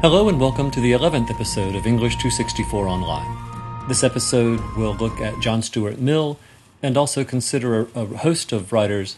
[0.00, 3.88] Hello and welcome to the 11th episode of English 264 Online.
[3.88, 6.38] This episode will look at John Stuart Mill
[6.80, 9.16] and also consider a, a host of writers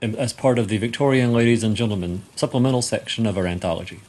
[0.00, 4.00] as part of the Victorian Ladies and Gentlemen supplemental section of our anthology.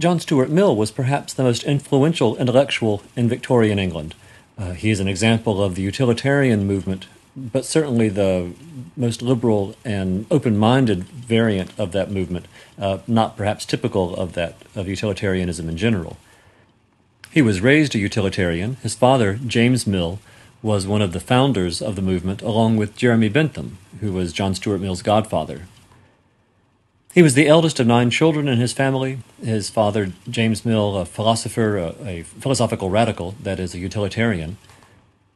[0.00, 4.16] John Stuart Mill was perhaps the most influential intellectual in Victorian England.
[4.58, 8.52] Uh, he is an example of the utilitarian movement, but certainly the
[8.96, 12.46] most liberal and open-minded variant of that movement,
[12.78, 16.16] uh, not perhaps typical of that of utilitarianism in general.
[17.30, 18.76] He was raised a utilitarian.
[18.82, 20.20] His father, James Mill,
[20.62, 24.54] was one of the founders of the movement, along with Jeremy Bentham, who was John
[24.54, 25.62] Stuart Mill's godfather.
[27.12, 29.18] He was the eldest of nine children in his family.
[29.42, 34.56] His father, James Mill, a philosopher, a, a philosophical radical, that is, a utilitarian,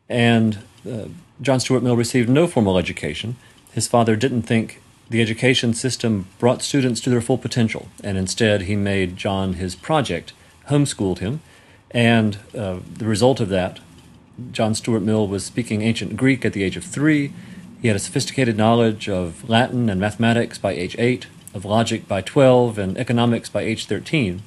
[0.08, 0.58] and
[0.90, 1.06] uh,
[1.40, 3.36] John Stuart Mill received no formal education.
[3.72, 8.62] His father didn't think the education system brought students to their full potential, and instead
[8.62, 10.33] he made John his project,
[10.68, 11.41] homeschooled him,
[11.91, 13.80] and uh, the result of that,
[14.52, 17.33] John Stuart Mill was speaking ancient Greek at the age of three.
[17.80, 22.20] He had a sophisticated knowledge of Latin and mathematics by age eight, of logic by
[22.20, 24.42] 12, and economics by age 13.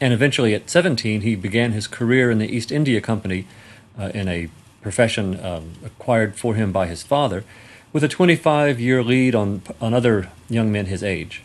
[0.00, 3.46] And eventually, at 17, he began his career in the East India Company
[3.98, 4.48] uh, in a
[4.82, 7.44] profession um, acquired for him by his father,
[7.92, 11.42] with a 25 year lead on, on other young men his age.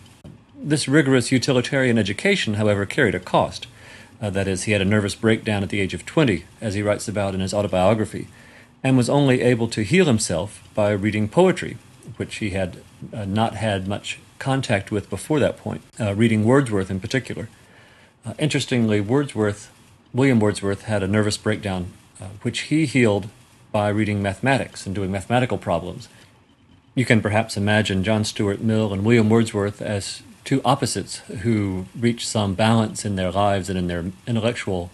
[0.55, 3.67] This rigorous utilitarian education, however, carried a cost.
[4.21, 6.81] Uh, that is, he had a nervous breakdown at the age of 20, as he
[6.81, 8.27] writes about in his autobiography,
[8.81, 11.77] and was only able to heal himself by reading poetry,
[12.15, 12.77] which he had
[13.13, 17.49] uh, not had much contact with before that point, uh, reading Wordsworth in particular.
[18.25, 19.69] Uh, interestingly, Wordsworth,
[20.13, 21.91] William Wordsworth, had a nervous breakdown
[22.21, 23.29] uh, which he healed
[23.71, 26.07] by reading mathematics and doing mathematical problems.
[26.95, 32.27] You can perhaps imagine John Stuart Mill and William Wordsworth as two opposites who reach
[32.27, 34.91] some balance in their lives and in their intellectual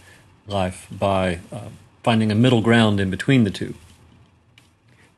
[0.47, 1.69] life by uh,
[2.03, 3.75] finding a middle ground in between the two.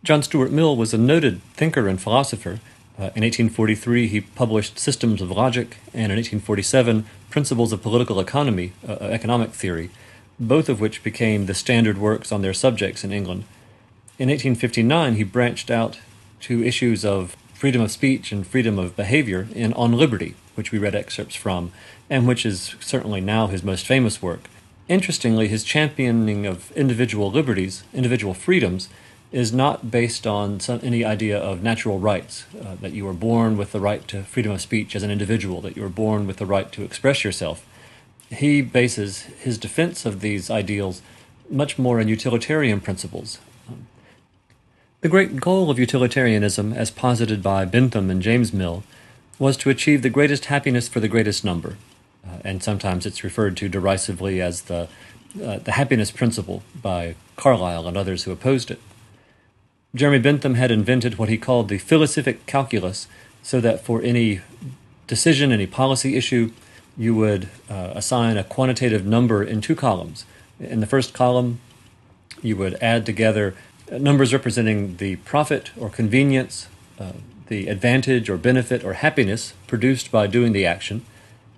[0.04, 2.60] John Stuart Mill was a noted thinker and philosopher.
[2.98, 8.74] Uh, in 1843, he published Systems of Logic, and in 1847, Principles of Political Economy,
[8.88, 9.92] uh, economic theory,
[10.42, 13.44] both of which became the standard works on their subjects in England.
[14.18, 16.00] In 1859, he branched out
[16.42, 20.80] to issues of freedom of speech and freedom of behavior in On Liberty, which we
[20.80, 21.72] read excerpts from,
[22.10, 24.50] and which is certainly now his most famous work.
[24.90, 28.90] Interestingly, his championing of individual liberties, individual freedoms,
[29.32, 33.58] is not based on some, any idea of natural rights, uh, that you are born
[33.58, 36.38] with the right to freedom of speech as an individual, that you are born with
[36.38, 37.64] the right to express yourself
[38.32, 41.02] he bases his defense of these ideals
[41.50, 43.40] much more on utilitarian principles.
[45.02, 48.84] The great goal of utilitarianism, as posited by Bentham and James Mill,
[49.38, 51.78] was to achieve the greatest happiness for the greatest number,
[52.26, 54.88] uh, and sometimes it's referred to derisively as the,
[55.44, 58.80] uh, the happiness principle by Carlyle and others who opposed it.
[59.94, 63.08] Jeremy Bentham had invented what he called the felicific calculus,
[63.44, 64.42] so that for any
[65.08, 66.52] decision, any policy issue,
[66.98, 70.26] you would uh, assign a quantitative number in two columns.
[70.60, 71.60] In the first column,
[72.42, 73.56] you would add together
[73.92, 76.68] numbers representing the profit or convenience,
[77.00, 77.14] uh,
[77.48, 81.06] the advantage or benefit or happiness produced by doing the action.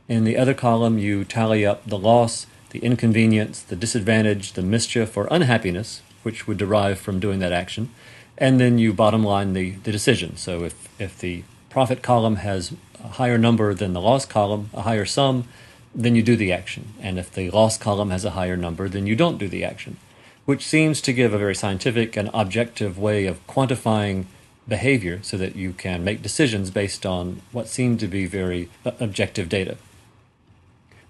[0.07, 5.15] In the other column, you tally up the loss, the inconvenience, the disadvantage, the mischief
[5.15, 7.89] or unhappiness, which would derive from doing that action.
[8.37, 10.37] And then you bottom line the, the decision.
[10.37, 14.81] So if, if the profit column has a higher number than the loss column, a
[14.81, 15.45] higher sum,
[15.93, 16.93] then you do the action.
[17.01, 19.97] And if the loss column has a higher number, then you don't do the action,
[20.45, 24.25] which seems to give a very scientific and objective way of quantifying
[24.67, 28.91] behavior so that you can make decisions based on what seem to be very uh,
[28.99, 29.77] objective data.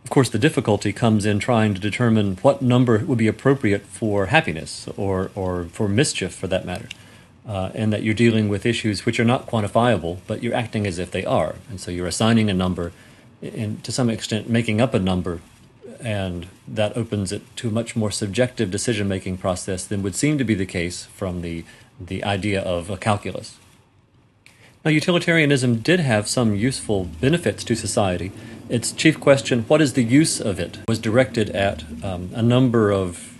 [0.03, 4.25] Of course, the difficulty comes in trying to determine what number would be appropriate for
[4.25, 6.89] happiness or, or for mischief for that matter
[7.47, 10.97] uh, and that you're dealing with issues which are not quantifiable, but you're acting as
[10.97, 11.55] if they are.
[11.69, 12.91] And so you're assigning a number,
[13.41, 15.41] and to some extent, making up a number,
[15.99, 20.37] and that opens it to a much more subjective decision making process than would seem
[20.37, 21.63] to be the case from the,
[21.99, 23.57] the idea of a calculus.
[24.85, 28.33] Now, utilitarianism did have some useful benefits to society.
[28.67, 32.91] Its chief question, what is the use of it, was directed at um, a number
[32.91, 33.37] of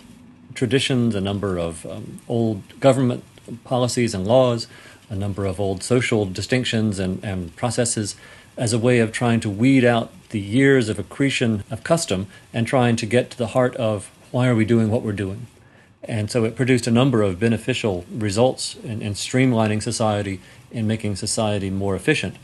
[0.54, 3.24] traditions, a number of um, old government
[3.64, 4.66] policies and laws,
[5.10, 8.16] a number of old social distinctions and, and processes
[8.56, 12.66] as a way of trying to weed out the years of accretion of custom and
[12.66, 15.46] trying to get to the heart of why are we doing what we're doing.
[16.02, 21.16] And so it produced a number of beneficial results in, in streamlining society, in making
[21.16, 22.36] society more efficient.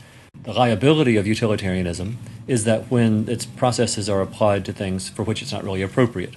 [0.43, 2.17] the liability of utilitarianism
[2.47, 6.33] is that when its processes are applied to things for which it's not really appropriate.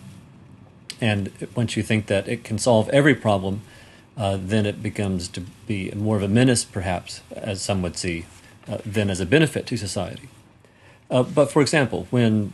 [1.00, 3.62] And once you think that it can solve every problem,
[4.16, 8.26] uh, then it becomes to be more of a menace, perhaps, as some would see,
[8.69, 10.28] uh, than as a benefit to society.
[11.11, 12.52] Uh, but for example, when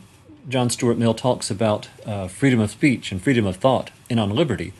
[0.49, 4.31] John Stuart Mill talks about uh, freedom of speech and freedom of thought and on
[4.31, 4.73] liberty,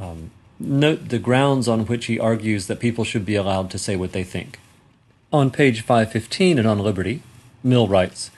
[0.00, 0.30] um,
[0.60, 4.12] note the grounds on which he argues that people should be allowed to say what
[4.12, 4.58] they think.
[5.32, 7.22] On page 515 and on liberty,
[7.64, 8.30] Mill writes,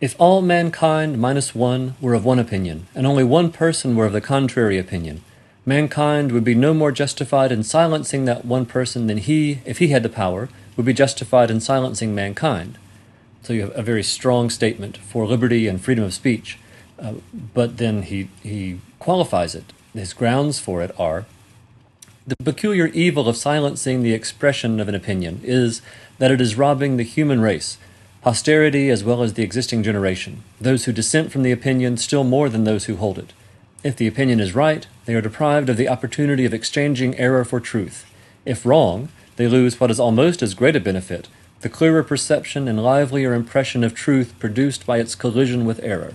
[0.00, 4.12] If all mankind minus one were of one opinion, and only one person were of
[4.12, 5.22] the contrary opinion,
[5.68, 9.88] mankind would be no more justified in silencing that one person than he, if he
[9.88, 12.78] had the power, would be justified in silencing mankind.
[13.42, 16.58] So you have a very strong statement for liberty and freedom of speech,
[16.98, 17.14] uh,
[17.54, 19.72] but then he, he qualifies it.
[19.92, 21.26] His grounds for it are
[22.26, 25.80] the peculiar evil of silencing the expression of an opinion is
[26.18, 27.78] that it is robbing the human race,
[28.22, 32.48] posterity as well as the existing generation, those who dissent from the opinion still more
[32.48, 33.32] than those who hold it.
[33.84, 37.60] If the opinion is right, they are deprived of the opportunity of exchanging error for
[37.60, 38.06] truth.
[38.44, 41.28] If wrong, they lose what is almost as great a benefit
[41.60, 46.14] the clearer perception and livelier impression of truth produced by its collision with error.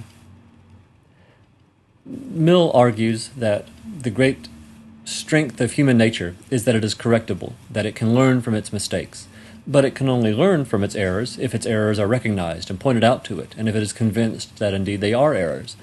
[2.05, 3.67] Mill argues that
[3.99, 4.47] the great
[5.05, 8.71] strength of human nature is that it is correctable, that it can learn from its
[8.71, 9.27] mistakes.
[9.67, 13.03] But it can only learn from its errors if its errors are recognized and pointed
[13.03, 15.75] out to it, and if it is convinced that indeed they are errors.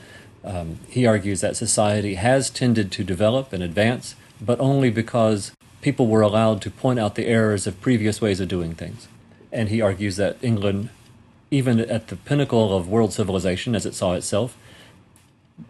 [0.45, 5.53] Um, he argues that society has tended to develop and advance, but only because
[5.83, 9.09] people were allowed to point out the errors of previous ways of doing things.
[9.53, 10.91] And he argues that England,
[11.51, 14.57] even at the pinnacle of world civilization as it saw itself,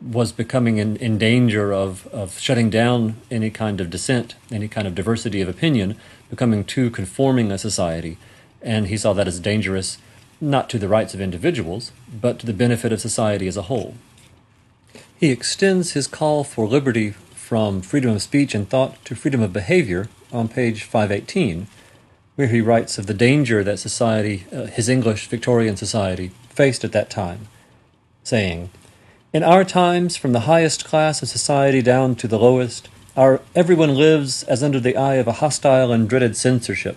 [0.01, 4.87] was becoming in, in danger of, of shutting down any kind of dissent, any kind
[4.87, 5.97] of diversity of opinion,
[6.29, 8.17] becoming too conforming a society.
[8.63, 9.99] And he saw that as dangerous,
[10.41, 13.95] not to the rights of individuals, but to the benefit of society as a whole.
[15.21, 19.53] He extends his call for liberty from freedom of speech and thought to freedom of
[19.53, 21.67] behavior on page 518,
[22.37, 26.93] where he writes of the danger that society, uh, his English Victorian society, faced at
[26.93, 27.49] that time,
[28.25, 28.71] saying,
[29.31, 33.97] In our times, from the highest class of society down to the lowest, our everyone
[33.97, 36.97] lives as under the eye of a hostile and dreaded censorship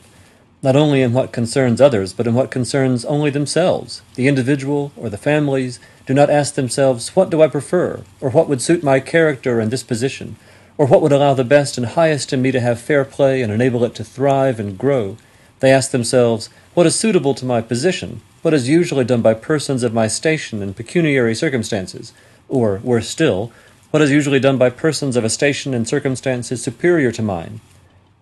[0.63, 4.01] not only in what concerns others, but in what concerns only themselves.
[4.15, 8.04] The individual or the families do not ask themselves, What do I prefer?
[8.19, 10.38] or what would suit my character and disposition?
[10.77, 13.51] or what would allow the best and highest in me to have fair play and
[13.51, 15.18] enable it to thrive and grow.
[15.60, 18.21] They ask themselves, What is suitable to my position?
[18.42, 22.13] What is usually done by persons of my station and pecuniary circumstances?
[22.50, 23.51] Or, worse still,
[23.92, 27.62] what is usually done by persons of a station and circumstances superior to mine?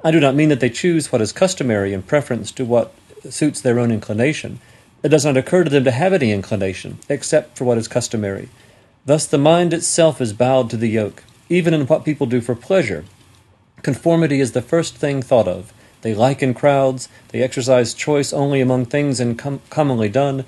[0.04, 2.94] I do not mean that they choose what is customary in preference to what
[3.30, 4.60] suits their own inclination.
[5.04, 8.50] It does not occur to them to have any inclination, except for what is customary.
[9.06, 12.56] Thus the mind itself is bowed to the yoke, even in what people do for
[12.56, 13.06] pleasure.
[13.84, 15.72] Conformity is the first thing thought of.
[16.02, 20.46] They like in crowds, they exercise choice only among things in com- commonly done.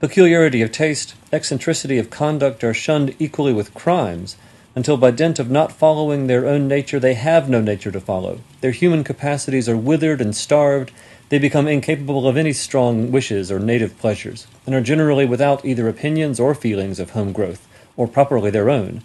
[0.00, 4.36] Peculiarity of taste, eccentricity of conduct are shunned equally with crimes
[4.78, 8.38] until by dint of not following their own nature they have no nature to follow.
[8.60, 10.92] Their human capacities are withered and starved,
[11.30, 15.88] they become incapable of any strong wishes or native pleasures, and are generally without either
[15.88, 19.02] opinions or feelings of home growth, or properly their own.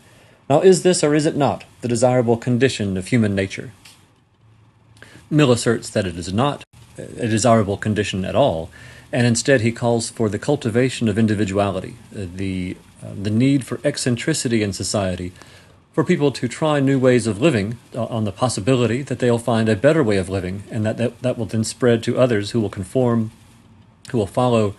[0.48, 3.72] Now, is this or is it not the desirable condition of human nature?
[5.32, 6.64] Mill asserts that it is not
[7.00, 8.70] a desirable condition at all,
[9.12, 14.62] and instead he calls for the cultivation of individuality, the, uh, the need for eccentricity
[14.62, 15.34] in society,
[15.94, 19.70] for people to try new ways of living uh, on the possibility that they'll find
[19.70, 22.60] a better way of living and that that, that will then spread to others who
[22.60, 23.32] will conform,
[24.10, 24.76] who will follow,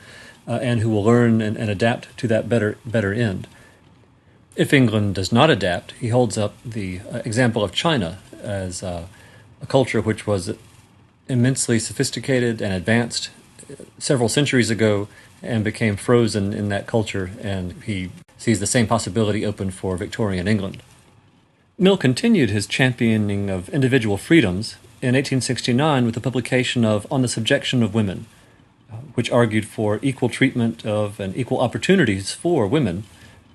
[0.47, 3.47] uh, and who will learn and, and adapt to that better, better end.
[4.57, 9.07] If England does not adapt, he holds up the uh, example of China as uh,
[9.63, 10.55] a culture which was
[11.29, 13.31] immensely sophisticated and advanced
[13.99, 15.09] several centuries ago
[15.43, 20.47] and became frozen in that culture, and he sees the same possibility open for Victorian
[20.49, 20.83] England.
[21.77, 27.27] Mill continued his championing of individual freedoms in 1869 with the publication of On the
[27.27, 28.27] Subjection of Women,
[29.15, 33.03] which argued for equal treatment of and equal opportunities for women.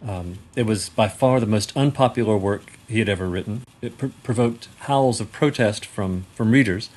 [0.06, 3.64] Um, it was by far the most unpopular work he had ever written.
[3.82, 6.90] It pr- provoked howls of protest from, from readers,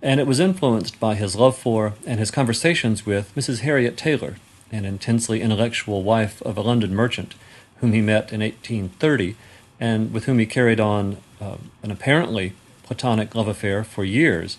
[0.00, 3.62] and it was influenced by his love for and his conversations with Mrs.
[3.62, 4.36] Harriet Taylor,
[4.70, 7.34] an intensely intellectual wife of a London merchant,
[7.78, 9.34] whom he met in 1830
[9.80, 12.52] and with whom he carried on uh, an apparently
[12.84, 14.58] platonic love affair for years.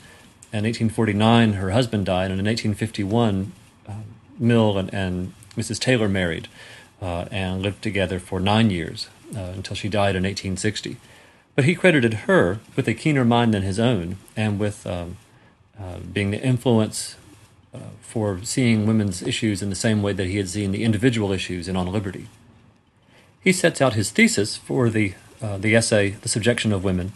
[0.51, 3.54] In 1849, her husband died, and in 1851,
[3.88, 3.94] uh,
[4.40, 5.80] Mill and, and, Mrs.
[5.80, 6.48] Taylor married
[7.01, 10.96] uh, and lived together for nine years uh, until she died in 1860.
[11.56, 15.18] But he credited her with a keener mind than his own and with um,
[15.78, 17.18] uh, being the influence
[17.74, 21.34] uh, for seeing women's issues in the same way that he had seen the individual
[21.34, 22.28] issues in On Liberty.
[23.43, 27.13] He sets out his thesis for the, uh, the essay, The Subjection of Women,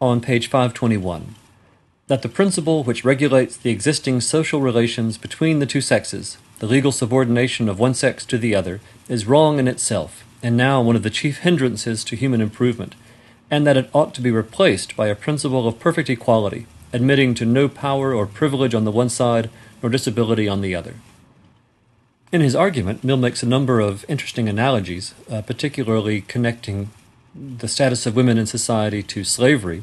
[0.00, 1.34] on page 521
[2.10, 6.90] that the principle which regulates the existing social relations between the two sexes, the legal
[6.90, 11.04] subordination of one sex to the other, is wrong in itself, and now one of
[11.04, 12.96] the chief hindrances to human improvement,
[13.48, 17.44] and that it ought to be replaced by a principle of perfect equality, admitting to
[17.44, 19.48] no power or privilege on the one side,
[19.80, 20.96] nor disability on the other.
[22.32, 26.90] In his argument, Mill makes a number of interesting analogies, uh, particularly connecting
[27.34, 29.82] the status of women in society to slavery,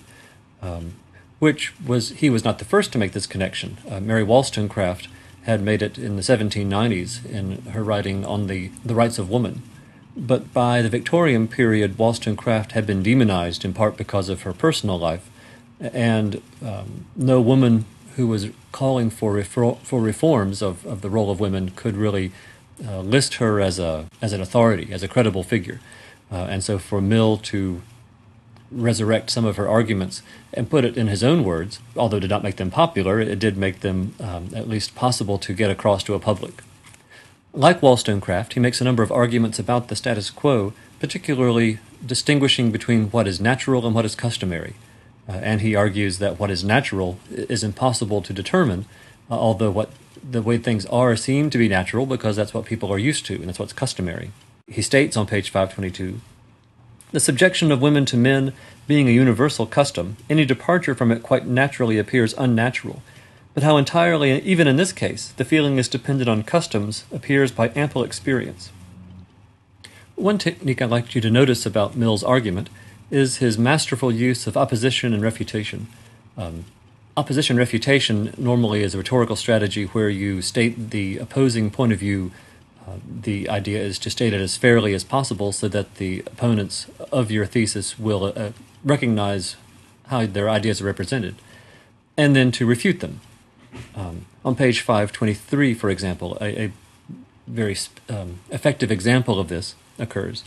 [0.62, 0.94] um,
[1.40, 3.78] which was he was not the first to make this connection.
[3.90, 5.10] Uh, Mary Wollstonecraft
[5.44, 9.62] had made it in the 1790s in her writing on the, the rights of woman.
[10.16, 14.98] But by the Victorian period, Wollstonecraft had been demonized in part because of her personal
[14.98, 15.30] life,
[15.80, 17.86] and um, no woman
[18.18, 22.32] who was calling for refor- for reforms of, of the role of women could really
[22.86, 25.80] uh, list her as a as an authority, as a credible figure.
[26.32, 27.82] Uh, and so, for Mill to
[28.70, 30.22] resurrect some of her arguments
[30.54, 33.40] and put it in his own words, although it did not make them popular, it
[33.40, 36.64] did make them um, at least possible to get across to a public.
[37.54, 43.10] Like Wollstonecraft, he makes a number of arguments about the status quo, particularly distinguishing between
[43.10, 44.76] what is natural and what is customary.
[45.28, 48.86] Uh, and he argues that what is natural is impossible to determine,
[49.30, 49.92] uh, although what
[50.30, 53.36] the way things are seem to be natural because that's what people are used to
[53.36, 54.32] and that's what's customary.
[54.68, 56.20] He states on page 522
[57.12, 58.54] the subjection of women to men
[58.86, 63.02] being a universal custom, any departure from it quite naturally appears unnatural.
[63.54, 67.72] But how entirely, even in this case, the feeling is dependent on customs appears by
[67.76, 68.72] ample experience.
[70.16, 72.70] One technique I'd like you to notice about Mill's argument
[73.10, 75.88] is his masterful use of opposition and refutation.
[76.38, 76.66] Um,
[77.16, 82.32] opposition refutation normally is a rhetorical strategy where you state the opposing point of view
[83.22, 87.32] the idea is to state it as fairly as possible so that the opponents of
[87.32, 88.52] your thesis will uh,
[88.84, 89.56] recognize
[90.08, 91.36] how their ideas are represented,
[92.16, 93.20] and then to refute them.
[93.96, 96.72] Um, on page 523, for example, a, a
[97.46, 97.76] very
[98.10, 100.46] um, effective example of this occurs.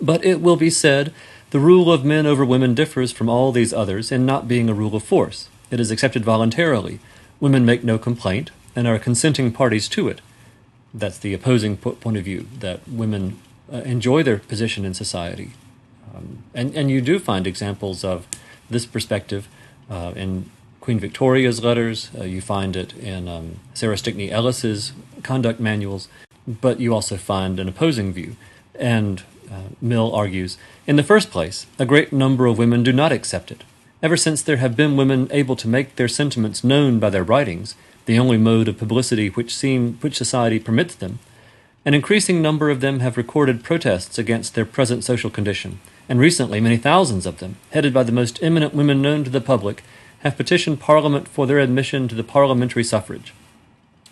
[0.00, 1.12] But it will be said
[1.54, 4.74] the rule of men over women differs from all these others in not being a
[4.74, 5.48] rule of force.
[5.70, 6.98] It is accepted voluntarily.
[7.38, 10.20] Women make no complaint and are consenting parties to it
[10.94, 13.40] that's the opposing point of view that women
[13.72, 15.50] uh, enjoy their position in society,
[16.14, 18.26] um, and and you do find examples of
[18.70, 19.48] this perspective
[19.90, 20.48] uh, in
[20.80, 22.10] Queen Victoria's letters.
[22.16, 24.92] Uh, you find it in um, Sarah Stickney Ellis's
[25.22, 26.08] conduct manuals,
[26.46, 28.36] but you also find an opposing view.
[28.76, 33.12] And uh, Mill argues, in the first place, a great number of women do not
[33.12, 33.64] accept it.
[34.02, 37.74] Ever since there have been women able to make their sentiments known by their writings,
[38.06, 41.18] the only mode of publicity which seem which society permits them,
[41.86, 46.58] an increasing number of them have recorded protests against their present social condition, and recently
[46.58, 49.84] many thousands of them, headed by the most eminent women known to the public,
[50.20, 53.34] have petitioned Parliament for their admission to the parliamentary suffrage.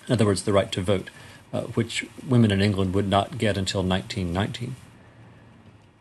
[0.06, 1.08] In other words, the right to vote,
[1.52, 4.76] uh, which women in England would not get until 1919.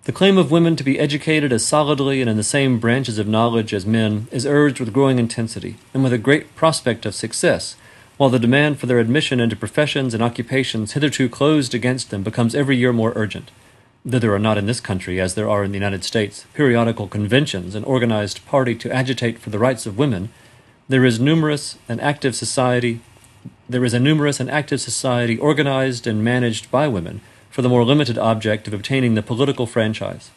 [0.06, 3.28] The claim of women to be educated as solidly and in the same branches of
[3.28, 7.76] knowledge as men is urged with growing intensity and with a great prospect of success,
[8.18, 12.56] while the demand for their admission into professions and occupations hitherto closed against them becomes
[12.56, 13.52] every year more urgent.
[14.04, 17.08] Though there are not in this country, as there are in the United States, periodical
[17.08, 20.30] conventions and organized party to agitate for the rights of women,
[20.90, 23.02] there is numerous and active society
[23.70, 27.84] there is a numerous and active society organized and managed by women for the more
[27.84, 30.32] limited object of obtaining the political franchise.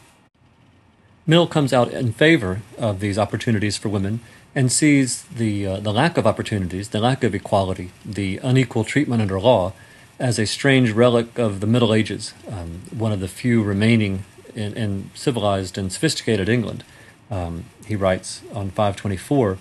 [1.27, 4.21] Mill comes out in favor of these opportunities for women
[4.55, 9.23] and sees the, uh, the lack of opportunities, the lack of equality, the unequal treatment
[9.23, 9.73] under law
[10.19, 14.75] as a strange relic of the Middle Ages, um, one of the few remaining in,
[14.75, 16.85] in civilized and sophisticated England.
[17.31, 19.59] Um, he writes on 524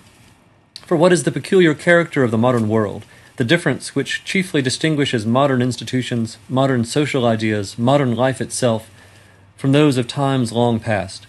[0.86, 3.04] For what is the peculiar character of the modern world?
[3.36, 8.90] The difference which chiefly distinguishes modern institutions, modern social ideas, modern life itself,
[9.56, 11.26] from those of times long past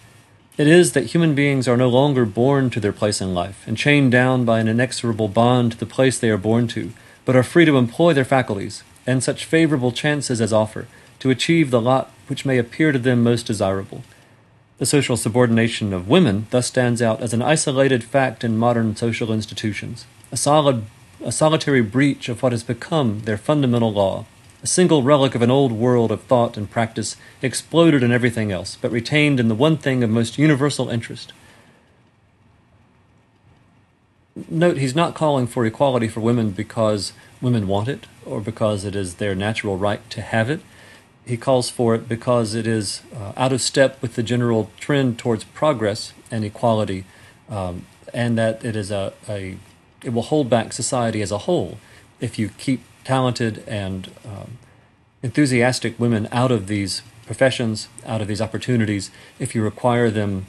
[0.57, 3.75] it is that human beings are no longer born to their place in life and
[3.75, 6.93] chained down by an inexorable bond to the place they are born to,
[7.25, 10.87] but are free to employ their faculties and such favorable chances as offer
[11.19, 14.03] to achieve the lot which may appear to them most desirable.
[14.77, 19.33] The social subordination of women thus stands out as an isolated fact in modern social
[19.33, 20.85] institutions, a solid
[21.23, 24.25] a solitary breach of what has become their fundamental law,
[24.63, 28.77] a single relic of an old world of thought and practice exploded in everything else,
[28.81, 31.33] but retained in the one thing of most universal interest.
[34.49, 38.95] Note, he's not calling for equality for women because women want it or because it
[38.95, 40.61] is their natural right to have it.
[41.25, 45.17] He calls for it because it is uh, out of step with the general trend
[45.17, 47.05] towards progress and equality,
[47.49, 49.57] um, and that it is a, a
[50.05, 51.77] it will hold back society as a whole
[52.19, 54.57] if you keep talented and um,
[55.21, 60.45] enthusiastic women out of these professions, out of these opportunities, if you require them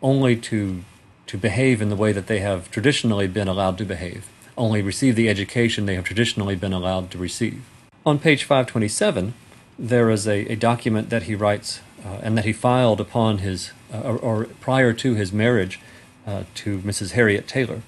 [0.00, 0.84] only to
[1.26, 4.28] to behave in the way that they have traditionally been allowed to behave,
[4.58, 7.62] only receive the education they have traditionally been allowed to receive.
[8.04, 9.32] On page 527,
[9.78, 13.70] there is a, a document that he writes uh, and that he filed upon his,
[13.94, 15.80] uh, or, or, prior to his marriage
[16.26, 17.12] uh, to Mrs.
[17.12, 17.82] Harriet Taylor,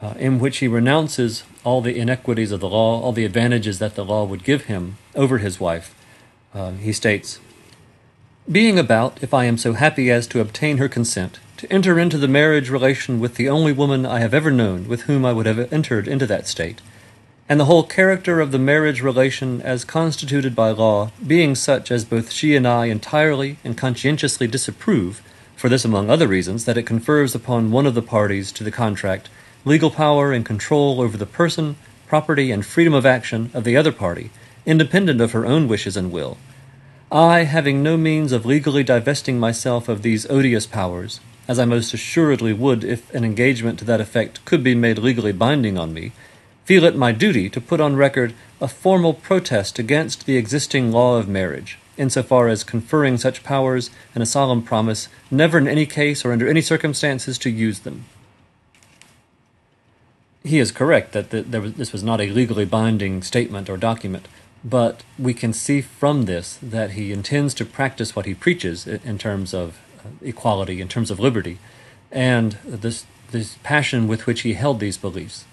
[0.00, 3.94] uh, in which he renounces all the inequities of the law, all the advantages that
[3.94, 5.94] the law would give him over his wife.
[6.54, 7.40] Uh, he states,
[8.50, 12.18] Being about, if I am so happy as to obtain her consent, to enter into
[12.18, 15.46] the marriage relation with the only woman I have ever known with whom I would
[15.46, 16.82] have entered into that state,
[17.48, 22.04] and the whole character of the marriage relation as constituted by law being such as
[22.04, 25.22] both she and I entirely and conscientiously disapprove,
[25.54, 28.70] for this among other reasons, that it confers upon one of the parties to the
[28.70, 29.30] contract
[29.66, 31.74] legal power and control over the person,
[32.06, 34.30] property, and freedom of action of the other party,
[34.64, 36.38] independent of her own wishes and will.
[37.10, 41.18] I, having no means of legally divesting myself of these odious powers,
[41.48, 45.32] as I most assuredly would if an engagement to that effect could be made legally
[45.32, 46.12] binding on me,
[46.64, 51.18] feel it my duty to put on record a formal protest against the existing law
[51.18, 56.24] of marriage, insofar as conferring such powers and a solemn promise never in any case
[56.24, 58.04] or under any circumstances to use them.
[60.46, 64.28] He is correct that the, was, this was not a legally binding statement or document,
[64.64, 69.18] but we can see from this that he intends to practice what he preaches in
[69.18, 69.80] terms of
[70.22, 71.58] equality, in terms of liberty,
[72.12, 75.44] and this, this passion with which he held these beliefs.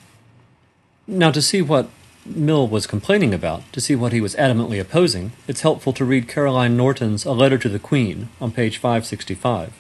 [1.08, 1.90] Now, to see what
[2.24, 6.28] Mill was complaining about, to see what he was adamantly opposing, it's helpful to read
[6.28, 9.74] Caroline Norton's A Letter to the Queen on page 565,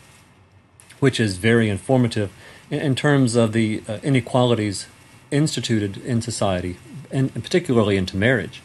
[0.99, 2.31] which is very informative
[2.71, 4.87] in, in terms of the uh, inequalities
[5.33, 6.77] instituted in society,
[7.11, 8.61] and particularly into marriage.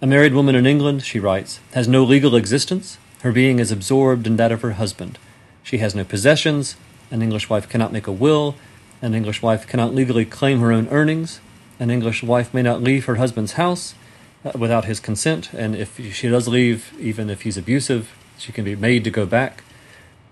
[0.00, 4.26] A married woman in England, she writes, has no legal existence her being is absorbed
[4.26, 5.18] in that of her husband.
[5.62, 6.76] She has no possessions.
[7.10, 8.54] An English wife cannot make a will.
[9.00, 11.40] An English wife cannot legally claim her own earnings.
[11.80, 13.94] An English wife may not leave her husband's house
[14.44, 18.62] uh, without his consent, and if she does leave, even if he's abusive, she can
[18.62, 19.64] be made to go back.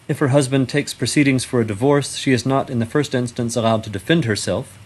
[0.06, 3.56] If her husband takes proceedings for a divorce, she is not in the first instance
[3.56, 4.78] allowed to defend herself.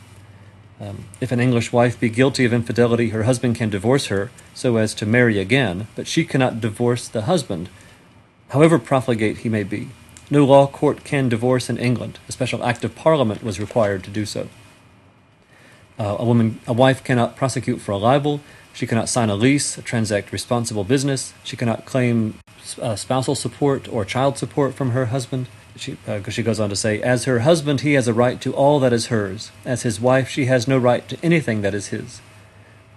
[0.80, 4.76] Um, if an English wife be guilty of infidelity, her husband can divorce her so
[4.76, 7.70] as to marry again, but she cannot divorce the husband
[8.50, 9.88] however profligate he may be.
[10.30, 12.18] No law court can divorce in England.
[12.28, 14.48] A special act of parliament was required to do so.
[15.98, 18.40] Uh, a woman, a wife cannot prosecute for a libel.
[18.72, 21.32] She cannot sign a lease, transact responsible business.
[21.42, 22.38] She cannot claim
[22.82, 25.48] uh, spousal support or child support from her husband.
[25.76, 28.54] She, uh, she goes on to say, As her husband, he has a right to
[28.54, 29.50] all that is hers.
[29.64, 32.20] As his wife, she has no right to anything that is his.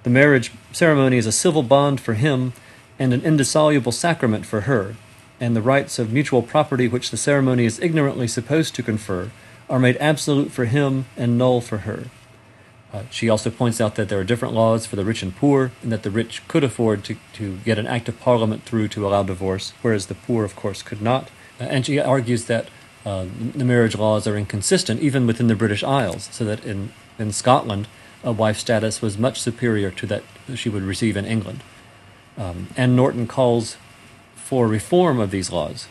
[0.04, 2.54] The marriage ceremony is a civil bond for him
[2.98, 4.96] and an indissoluble sacrament for her,
[5.40, 9.32] and the rights of mutual property which the ceremony is ignorantly supposed to confer
[9.70, 12.06] are made absolute for him and null for her.
[12.92, 15.72] Uh, she also points out that there are different laws for the rich and poor,
[15.84, 19.08] and that the rich could afford to, to get an act of parliament through to
[19.08, 21.30] allow divorce, whereas the poor, of course, could not.
[21.60, 22.68] Uh, and she argues that
[23.06, 27.32] uh, the marriage laws are inconsistent even within the British Isles, so that in, in
[27.32, 27.88] Scotland,
[28.24, 30.24] a wife's status was much superior to that
[30.56, 31.64] she would receive in England.
[32.38, 33.78] Um, and Norton calls
[34.36, 35.88] for reform of these laws.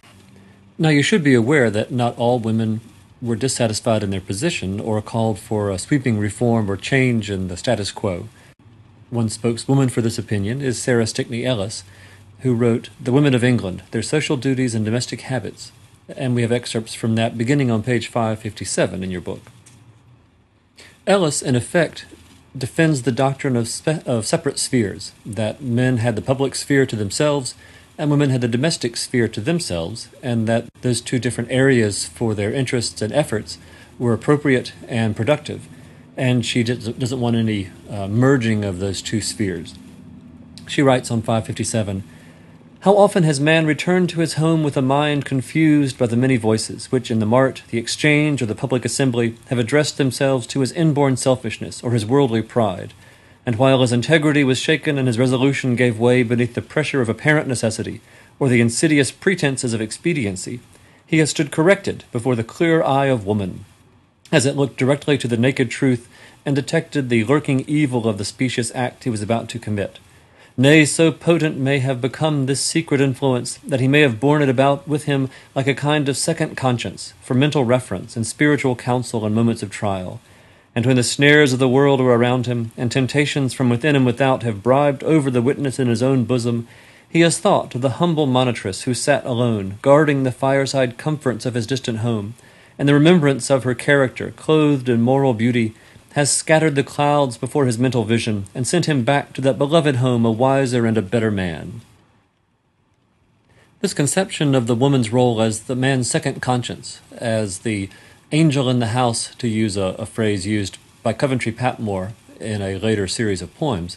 [0.77, 2.81] Now, you should be aware that not all women
[3.21, 7.57] were dissatisfied in their position or called for a sweeping reform or change in the
[7.57, 8.29] status quo.
[9.11, 11.83] One spokeswoman for this opinion is Sarah Stickney Ellis,
[12.41, 15.73] who wrote The Women of England Their Social Duties and Domestic Habits,
[16.09, 19.43] and we have excerpts from that beginning on page 557 in your book.
[21.07, 22.07] Ellis, in effect,
[22.57, 26.97] defends the doctrine of, spe- of separate spheres, that men had the public sphere to
[26.97, 27.55] themselves
[27.99, 32.33] and women had the domestic sphere to themselves, and that those two different areas for
[32.33, 33.59] their interests and efforts
[33.99, 35.67] were appropriate and productive.
[36.17, 39.75] And she doesn't want any uh, merging of those two spheres.
[40.69, 42.05] She writes on 557
[42.83, 46.37] How often has man returned to his home with a mind confused by the many
[46.37, 50.61] voices which, in the mart, the exchange, or the public assembly, have addressed themselves to
[50.61, 52.95] his inborn selfishness or his worldly pride,
[53.45, 57.09] and while his integrity was shaken and his resolution gave way beneath the pressure of
[57.09, 58.01] apparent necessity
[58.39, 60.61] or the insidious pretences of expediency,
[61.05, 63.65] he has stood corrected before the clear eye of woman,
[64.31, 66.09] as it looked directly to the naked truth
[66.47, 69.99] and detected the lurking evil of the specious act he was about to commit
[70.61, 74.49] Nay, so potent may have become this secret influence that he may have borne it
[74.49, 79.25] about with him like a kind of second conscience for mental reference and spiritual counsel
[79.25, 80.21] in moments of trial.
[80.75, 84.05] And when the snares of the world are around him, and temptations from within and
[84.05, 86.67] without have bribed over the witness in his own bosom,
[87.09, 91.55] he has thought of the humble monitress who sat alone, guarding the fireside comforts of
[91.55, 92.35] his distant home,
[92.77, 95.73] and the remembrance of her character, clothed in moral beauty,
[96.13, 99.97] has scattered the clouds before his mental vision and sent him back to that beloved
[99.97, 101.81] home a wiser and a better man.
[103.81, 107.89] This conception of the woman's role as the man's second conscience, as the
[108.33, 112.79] angel in the house, to use a, a phrase used by Coventry Patmore in a
[112.79, 113.97] later series of poems,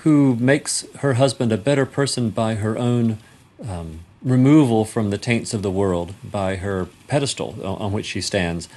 [0.00, 3.18] who makes her husband a better person by her own
[3.66, 8.68] um, removal from the taints of the world, by her pedestal on which she stands,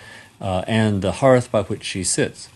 [0.44, 2.50] uh, and the hearth by which she sits.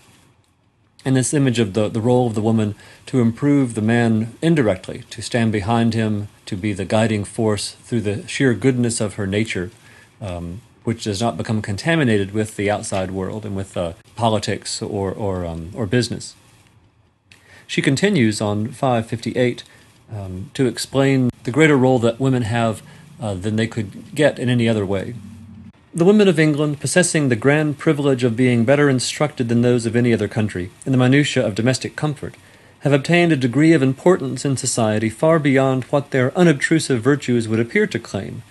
[1.06, 5.06] And this image of the, the role of the woman to improve the man indirectly,
[5.10, 9.26] to stand behind him, to be the guiding force through the sheer goodness of her
[9.26, 9.72] nature,
[10.22, 15.12] um, which does not become contaminated with the outside world and with uh, politics or,
[15.12, 16.36] or, um, or business.
[17.68, 19.64] She continues on 558
[20.12, 22.82] um, to explain the greater role that women have
[23.22, 25.16] uh, than they could get in any other way.
[25.98, 29.96] The women of England, possessing the grand privilege of being better instructed than those of
[29.96, 32.36] any other country in the minutiae of domestic comfort,
[32.82, 37.60] have obtained a degree of importance in society far beyond what their unobtrusive virtues would
[37.60, 38.44] appear to claim.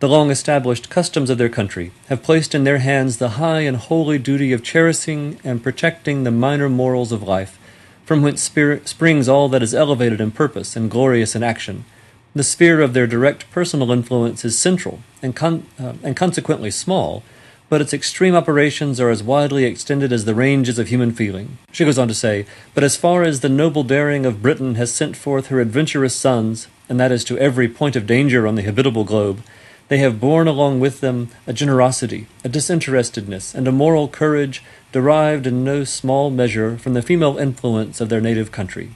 [0.00, 3.78] The long established customs of their country have placed in their hands the high and
[3.78, 7.58] holy duty of cherishing and protecting the minor morals of life,
[8.04, 11.86] from whence springs all that is elevated in purpose and glorious in action,
[12.34, 17.22] the sphere of their direct personal influence is central and, con- uh, and consequently small,
[17.68, 21.58] but its extreme operations are as widely extended as the ranges of human feeling.
[21.72, 24.92] She goes on to say, But as far as the noble daring of Britain has
[24.92, 28.62] sent forth her adventurous sons, and that is to every point of danger on the
[28.62, 29.42] habitable globe,
[29.88, 35.46] they have borne along with them a generosity, a disinterestedness, and a moral courage derived
[35.46, 38.92] in no small measure from the female influence of their native country.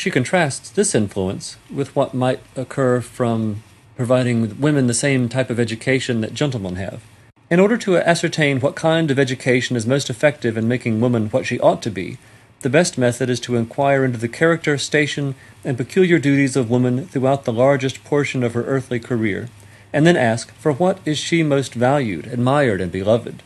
[0.00, 3.62] She contrasts this influence with what might occur from
[3.96, 7.02] providing women the same type of education that gentlemen have.
[7.50, 11.44] In order to ascertain what kind of education is most effective in making woman what
[11.44, 12.16] she ought to be,
[12.60, 15.34] the best method is to inquire into the character, station,
[15.64, 19.50] and peculiar duties of woman throughout the largest portion of her earthly career,
[19.92, 23.42] and then ask for what is she most valued, admired, and beloved.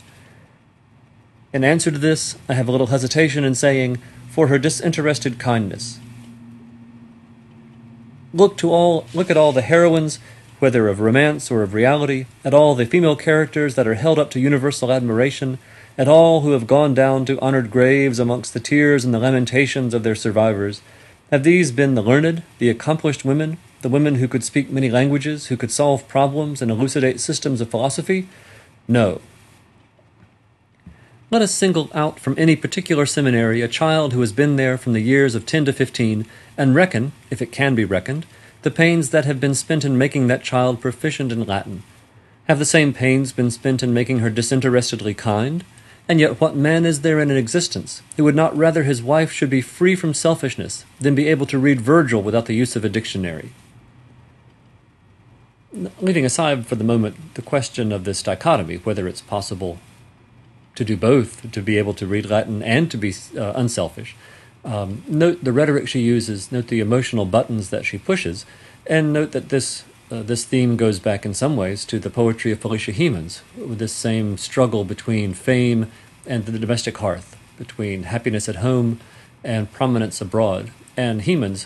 [1.51, 3.97] In answer to this, I have a little hesitation in saying,
[4.29, 5.99] for her disinterested kindness,
[8.35, 10.19] look to all look at all the heroines,
[10.59, 14.29] whether of romance or of reality, at all the female characters that are held up
[14.31, 15.57] to universal admiration,
[15.97, 19.93] at all who have gone down to honored graves amongst the tears and the lamentations
[19.93, 20.81] of their survivors.
[21.31, 25.47] Have these been the learned, the accomplished women, the women who could speak many languages,
[25.47, 28.27] who could solve problems and elucidate systems of philosophy?
[28.87, 29.21] No.
[31.35, 34.93] Let us single out from any particular seminary a child who has been there from
[34.93, 36.25] the years of ten to fifteen,
[36.57, 38.25] and reckon, if it can be reckoned,
[38.61, 41.83] the pains that have been spent in making that child proficient in Latin.
[42.47, 45.65] Have the same pains been spent in making her disinterestedly kind?
[46.07, 49.49] And yet, what man is there in existence who would not rather his wife should
[49.49, 52.89] be free from selfishness than be able to read Virgil without the use of a
[52.89, 53.51] dictionary?
[55.99, 59.79] Leaving aside for the moment the question of this dichotomy, whether it's possible
[60.75, 64.15] to do both, to be able to read Latin and to be uh, unselfish.
[64.63, 68.45] Um, note the rhetoric she uses, note the emotional buttons that she pushes,
[68.87, 72.51] and note that this uh, this theme goes back in some ways to the poetry
[72.51, 75.91] of Felicia Hemans, with this same struggle between fame
[76.27, 78.99] and the domestic hearth, between happiness at home
[79.43, 80.71] and prominence abroad.
[80.95, 81.65] And Hemans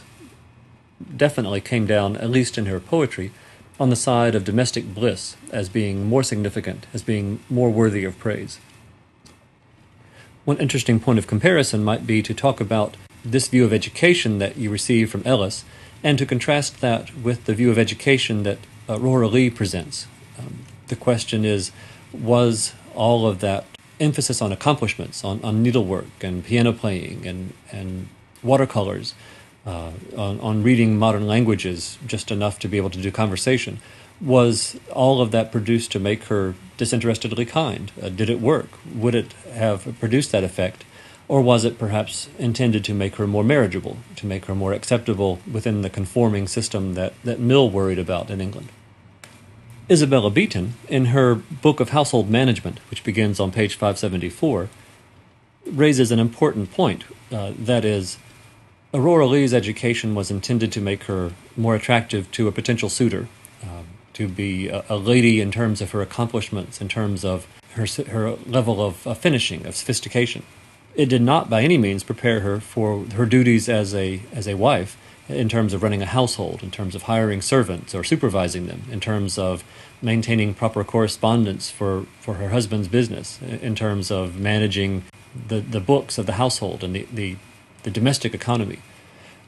[1.15, 3.31] definitely came down, at least in her poetry,
[3.79, 8.17] on the side of domestic bliss as being more significant, as being more worthy of
[8.19, 8.59] praise.
[10.49, 14.57] One interesting point of comparison might be to talk about this view of education that
[14.57, 15.63] you receive from Ellis
[16.03, 18.57] and to contrast that with the view of education that
[18.89, 20.07] uh, Aurora Leigh presents.
[20.39, 21.71] Um, the question is
[22.11, 23.65] was all of that
[23.99, 28.07] emphasis on accomplishments, on, on needlework and piano playing and, and
[28.41, 29.13] watercolors,
[29.67, 33.77] uh, on, on reading modern languages just enough to be able to do conversation.
[34.19, 37.91] Was all of that produced to make her disinterestedly kind?
[38.01, 38.69] Uh, did it work?
[38.95, 40.85] Would it have produced that effect?
[41.27, 45.39] Or was it perhaps intended to make her more marriageable, to make her more acceptable
[45.51, 48.69] within the conforming system that, that Mill worried about in England?
[49.91, 54.69] Isabella Beeton, in her Book of Household Management, which begins on page 574,
[55.65, 57.03] raises an important point.
[57.31, 58.17] Uh, that is,
[58.93, 63.27] Aurora Leigh's education was intended to make her more attractive to a potential suitor,
[63.61, 63.85] um,
[64.19, 68.31] to be a, a, lady in terms of her accomplishments, in terms of her, her
[68.45, 70.43] level of uh, finishing, of sophistication.
[70.93, 74.55] It did not by any means prepare her for her duties as a, as a
[74.55, 74.97] wife
[75.29, 78.99] in terms of running a household, in terms of hiring servants or supervising them, in
[78.99, 79.63] terms of
[80.01, 85.03] maintaining proper correspondence for, for her husband's business, in terms of managing
[85.47, 87.37] the, the books of the household and the, the,
[87.83, 88.79] the domestic economy.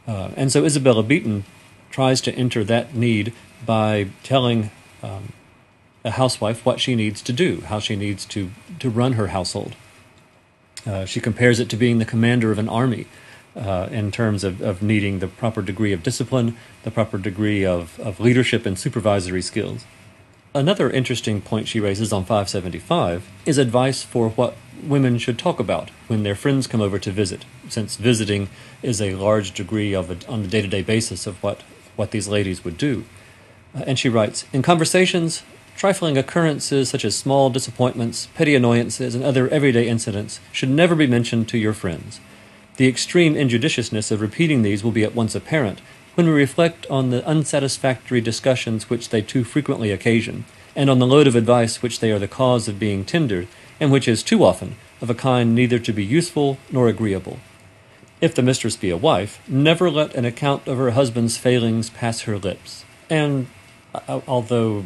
[0.07, 1.43] Uh, and so Isabella Beeton
[1.89, 3.33] tries to enter that need
[3.65, 4.71] by telling
[5.03, 5.33] um,
[6.03, 9.75] a housewife what she needs to do, how she needs to, to run her household.
[10.85, 13.05] Uh, she compares it to being the commander of an army
[13.55, 17.99] uh, in terms of, of needing the proper degree of discipline, the proper degree of,
[17.99, 19.85] of leadership and supervisory skills.
[20.53, 25.89] Another interesting point she raises on 575 is advice for what women should talk about
[26.07, 28.49] when their friends come over to visit, since visiting
[28.81, 31.61] is a large degree of a, on a day to day basis of what,
[31.95, 33.05] what these ladies would do.
[33.75, 35.43] Uh, and she writes In conversations,
[35.75, 41.07] trifling occurrences such as small disappointments, petty annoyances, and other everyday incidents should never be
[41.07, 42.19] mentioned to your friends.
[42.77, 45.81] The extreme injudiciousness of repeating these will be at once apparent
[46.15, 51.07] when we reflect on the unsatisfactory discussions which they too frequently occasion, and on the
[51.07, 53.47] load of advice which they are the cause of being tendered
[53.79, 57.39] and which is too often of a kind neither to be useful nor agreeable.
[58.21, 62.21] If the mistress be a wife, never let an account of her husband's failings pass
[62.21, 62.85] her lips.
[63.09, 63.47] And
[64.27, 64.85] although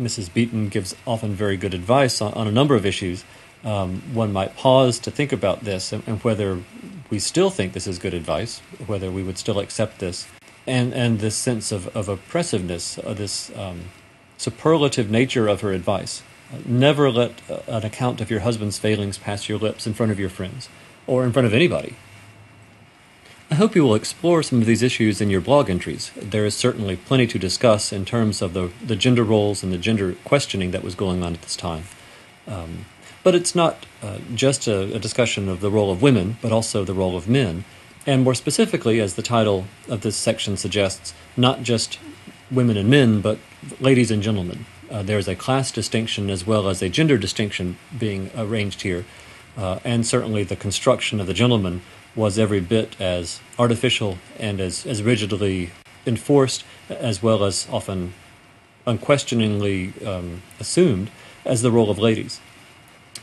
[0.00, 0.32] Mrs.
[0.32, 3.24] Beeton gives often very good advice on, on a number of issues,
[3.64, 6.62] um, one might pause to think about this and, and, whether
[7.10, 10.26] we still think this is good advice, whether we would still accept this,
[10.66, 13.84] and, and this sense of, of oppressiveness, uh, this um,
[14.36, 16.22] superlative nature of her advice.
[16.66, 20.28] Never let an account of your husband's failings pass your lips in front of your
[20.28, 20.68] friends
[21.06, 21.96] or in front of anybody.
[23.50, 26.10] I hope you will explore some of these issues in your blog entries.
[26.16, 29.78] There is certainly plenty to discuss in terms of the, the gender roles and the
[29.78, 31.84] gender questioning that was going on at this time.
[32.48, 32.86] Um,
[33.22, 36.84] but it's not uh, just a, a discussion of the role of women, but also
[36.84, 37.64] the role of men.
[38.06, 41.98] And more specifically, as the title of this section suggests, not just
[42.50, 43.38] women and men, but
[43.78, 44.64] ladies and gentlemen.
[44.90, 49.04] Uh, there's a class distinction as well as a gender distinction being arranged here,
[49.56, 51.82] uh, and certainly the construction of the gentleman
[52.16, 55.70] was every bit as artificial and as, as rigidly
[56.06, 58.12] enforced, as well as often
[58.86, 61.10] unquestioningly um, assumed
[61.44, 62.40] as the role of ladies.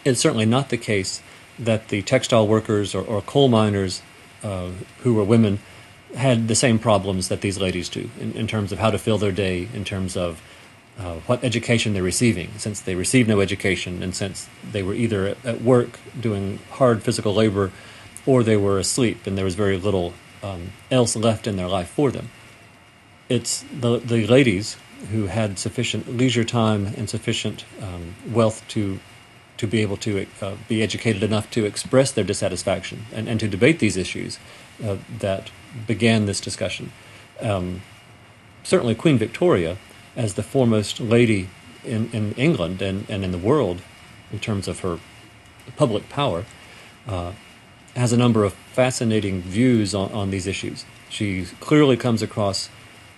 [0.04, 1.22] It's certainly not the case
[1.60, 4.02] that the textile workers or, or coal miners
[4.44, 5.60] uh, who were women
[6.16, 9.18] had the same problems that these ladies do in, in terms of how to fill
[9.18, 10.42] their day, in terms of
[11.00, 15.28] uh, what education they're receiving, since they received no education, and since they were either
[15.28, 17.72] at, at, work doing hard physical labor
[18.26, 21.90] or they were asleep and there was very little um, else left in their life
[21.90, 22.30] for them.
[23.30, 24.78] It's the, the ladies
[25.12, 29.00] who had sufficient leisure time and sufficient um, wealth to
[29.58, 33.48] to be able to uh, be educated enough to express their dissatisfaction and, and to
[33.48, 34.40] debate these issues
[34.84, 35.52] uh, that
[35.86, 36.92] began this discussion.
[37.40, 37.84] Um,
[38.64, 39.78] certainly, Queen Victoria
[40.16, 41.48] as the foremost lady
[41.84, 43.82] in, in England and, and in the world
[44.32, 45.00] in terms of her
[45.76, 46.46] public power,
[47.08, 47.32] uh,
[47.96, 50.86] has a number of fascinating views on, on these issues.
[51.10, 52.70] She clearly comes across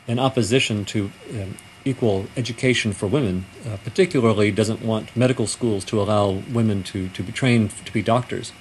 [0.07, 6.01] in opposition to um, equal education for women, uh, particularly doesn't want medical schools to
[6.01, 8.51] allow women to, to be trained to be doctors.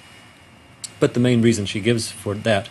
[0.99, 2.69] But the main reason she gives for that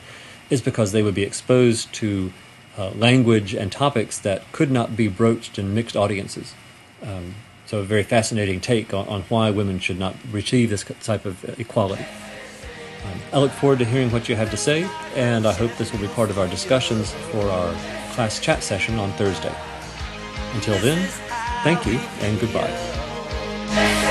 [0.51, 2.33] is because they would be exposed to
[2.77, 6.55] uh, language and topics that could not be broached in mixed audiences.
[7.03, 7.35] Um,
[7.67, 11.59] so, a very fascinating take on, on, why women should not receive this type of
[11.59, 12.05] equality.
[13.33, 16.01] I look forward to hearing what you have to say, and I hope this will
[16.01, 17.73] be part of our discussions for our
[18.13, 19.55] class chat session on Thursday.
[20.55, 21.09] Until then,
[21.65, 24.11] thank you and goodbye.